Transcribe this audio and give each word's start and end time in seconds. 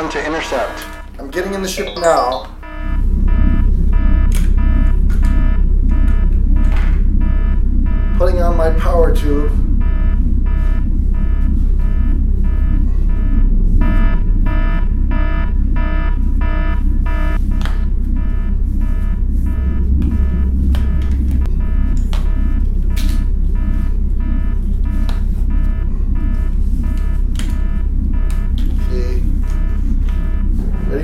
1 0.00 0.08
to 0.08 0.24
intercept. 0.24 0.86
I'm 1.18 1.30
getting 1.30 1.52
in 1.52 1.60
the 1.60 1.68
ship 1.68 1.94
now. 1.98 2.46
Putting 8.16 8.40
on 8.40 8.56
my 8.56 8.70
power 8.78 9.14
tube. 9.14 9.69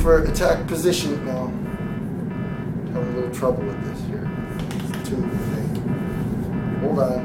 For 0.00 0.22
attack 0.22 0.66
position 0.66 1.24
now. 1.26 1.48
Having 2.92 3.12
a 3.12 3.16
little 3.16 3.34
trouble 3.34 3.62
with 3.64 3.84
this 3.84 4.00
here. 4.06 4.26
Tube 5.04 5.30
thing. 5.30 5.68
Hold 6.80 6.98
on. 7.00 7.22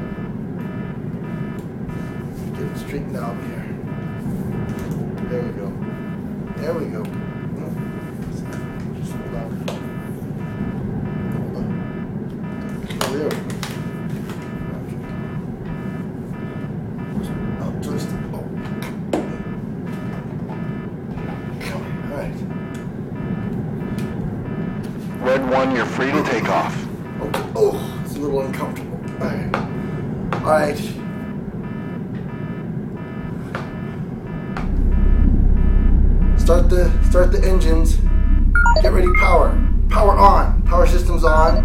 Get 2.52 2.62
it 2.62 2.78
straightened 2.78 3.16
out 3.16 3.36
here. 3.44 3.64
There 5.30 5.42
we 5.42 5.52
go. 5.52 5.68
There 6.56 6.74
we 6.74 6.86
go. 6.86 7.25
1, 25.50 25.76
you're 25.76 25.86
free 25.86 26.10
to 26.10 26.24
take 26.24 26.48
off. 26.48 26.76
Okay. 27.20 27.52
Oh, 27.54 28.02
it's 28.04 28.16
a 28.16 28.18
little 28.18 28.40
uncomfortable. 28.40 28.98
Alright. 29.20 29.54
Alright. 30.42 30.78
Start 36.40 36.68
the 36.68 36.90
start 37.08 37.30
the 37.30 37.40
engines. 37.44 37.96
Get 38.82 38.92
ready, 38.92 39.12
power. 39.18 39.56
Power 39.88 40.16
on. 40.18 40.62
Power 40.62 40.86
systems 40.86 41.22
on. 41.24 41.64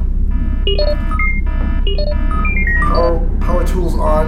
Power 2.82 3.20
power 3.42 3.66
tools 3.66 3.96
on. 3.96 4.28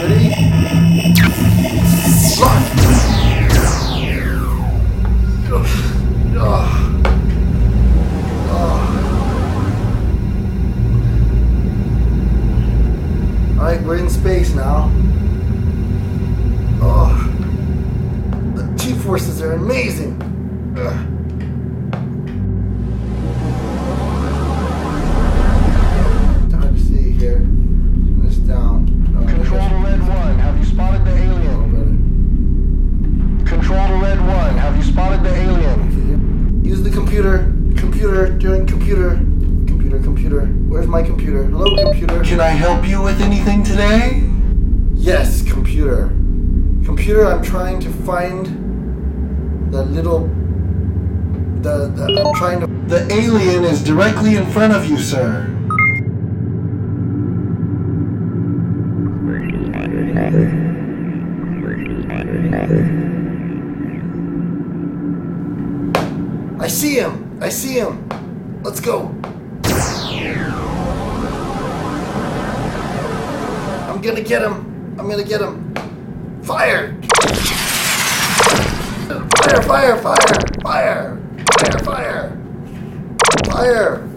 Ready? 0.00 1.09
Alright, 13.70 13.86
we're 13.86 13.98
in 13.98 14.10
space 14.10 14.52
now. 14.52 14.90
Oh, 16.82 17.14
the 18.56 18.64
G 18.76 18.94
forces 18.94 19.40
are 19.40 19.52
amazing. 19.52 20.20
Ugh. 20.76 20.92
Hard 26.52 26.74
to 26.74 26.82
see 26.82 27.12
here. 27.12 27.46
This 28.24 28.38
down. 28.38 28.88
Oh, 29.16 29.24
Control 29.24 29.68
to 29.68 29.76
Red 29.76 30.00
1, 30.00 30.38
have 30.40 30.58
you 30.58 30.64
spotted 30.64 31.04
the 31.04 31.14
alien? 31.14 31.60
Oh, 33.40 33.46
Control 33.46 33.86
to 33.86 33.94
Red 34.02 34.18
1, 34.18 34.56
have 34.58 34.76
you 34.76 34.82
spotted 34.82 35.22
the 35.22 35.32
alien? 35.32 36.64
Use 36.64 36.82
the 36.82 36.90
computer. 36.90 37.54
Computer. 37.76 38.30
Doing 38.30 38.66
computer. 38.66 39.20
Computer. 39.90 40.04
Computer. 40.04 40.46
Where's 40.68 40.86
my 40.86 41.02
computer? 41.02 41.44
Hello, 41.44 41.84
computer. 41.84 42.22
Can 42.22 42.40
I 42.40 42.50
help 42.50 42.86
you 42.86 43.02
with 43.02 43.20
anything 43.20 43.64
today? 43.64 44.22
Yes, 44.94 45.42
computer. 45.42 46.06
Computer, 46.84 47.26
I'm 47.26 47.42
trying 47.42 47.80
to 47.80 47.90
find 48.04 49.72
the 49.72 49.82
little. 49.82 50.28
The, 51.62 51.88
the 51.88 52.22
I'm 52.24 52.34
trying 52.36 52.60
to. 52.60 52.66
The 52.86 53.12
alien 53.12 53.64
is 53.64 53.82
directly 53.82 54.36
in 54.36 54.46
front 54.52 54.72
of 54.72 54.86
you, 54.86 54.96
sir. 54.96 55.48
I 66.60 66.68
see 66.68 66.94
him. 66.94 67.38
I 67.42 67.48
see 67.48 67.74
him. 67.74 68.08
Let's 68.62 68.78
go. 68.78 69.12
I'm 74.00 74.06
gonna 74.06 74.22
get 74.22 74.40
him. 74.40 74.96
I'm 74.98 75.10
gonna 75.10 75.22
get 75.22 75.42
him. 75.42 75.74
Fire! 76.42 76.98
Fire, 79.36 79.60
fire, 79.60 79.96
fire, 79.98 79.98
fire, 80.62 81.18
fire, 81.52 81.78
fire, 81.84 82.38
fire. 83.44 84.08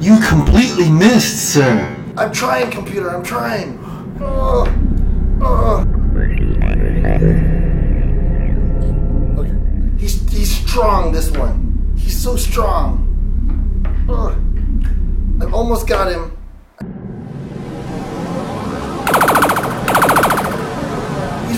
You 0.00 0.18
completely 0.26 0.90
missed, 0.90 1.52
sir. 1.52 1.96
I'm 2.16 2.32
trying, 2.32 2.72
computer, 2.72 3.10
I'm 3.14 3.22
trying. 3.22 3.78
Oh, 4.20 4.66
oh. 5.40 5.86
Okay. 9.38 10.00
He's, 10.00 10.28
he's 10.32 10.50
strong, 10.68 11.12
this 11.12 11.30
one. 11.30 11.94
He's 11.96 12.20
so 12.20 12.34
strong. 12.34 13.06
Uh, 14.08 14.12
oh. 14.12 15.46
I've 15.46 15.54
almost 15.54 15.86
got 15.86 16.10
him. 16.10 16.37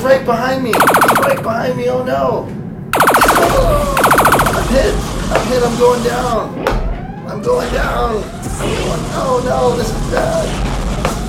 Right 0.03 0.25
behind 0.25 0.65
me. 0.65 0.71
He's 0.72 1.19
right 1.21 1.43
behind 1.43 1.77
me. 1.77 1.88
Oh 1.88 2.03
no. 2.03 2.49
I'm 4.56 4.69
hit. 4.69 4.94
I'm 5.31 5.47
hit. 5.47 5.62
I'm 5.62 5.78
going 5.78 6.03
down. 6.03 6.69
I'm 7.28 7.43
going 7.43 7.72
down. 7.72 8.16
I'm 8.16 8.22
going. 8.22 9.03
Oh 9.15 9.43
no, 9.44 9.77
this 9.77 9.88
is 9.88 10.11
bad. 10.11 10.47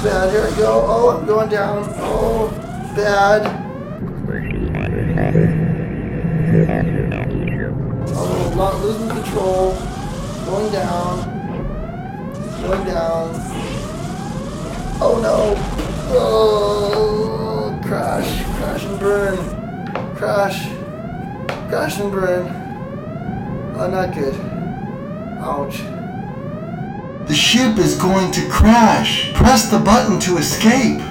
Bad. 0.04 0.32
Here 0.32 0.50
we 0.50 0.56
go. 0.56 0.86
Oh, 0.88 1.18
I'm 1.18 1.26
going 1.28 1.50
down. 1.50 1.84
Oh, 1.98 2.50
bad. 2.96 3.46
Oh, 8.14 8.54
lo- 8.56 8.78
losing 8.82 9.10
control. 9.10 9.76
Going 10.46 10.72
down. 10.72 11.24
Going 12.62 12.86
down. 12.86 13.32
Oh 15.04 15.20
no. 15.22 15.56
Oh, 16.14 17.21
crash. 17.92 18.46
Crash 18.56 18.86
and 18.86 19.00
burn. 19.02 20.16
Crash. 20.16 20.70
Crash 21.68 22.00
and 22.00 22.10
burn. 22.10 22.48
Oh, 23.76 23.90
not 23.92 24.16
good. 24.16 24.34
Ouch. 25.42 25.80
The 27.28 27.34
ship 27.34 27.78
is 27.78 28.00
going 28.00 28.32
to 28.32 28.48
crash. 28.48 29.34
Press 29.34 29.70
the 29.70 29.78
button 29.78 30.22
to 30.22 30.38
escape. 30.38 31.02